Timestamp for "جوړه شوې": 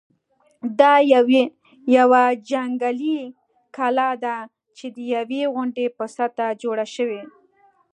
6.61-7.21